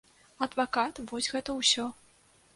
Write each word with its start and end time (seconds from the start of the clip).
Адвакат, 0.45 1.03
вось 1.13 1.31
гэта 1.35 1.59
ўсё. 1.61 1.89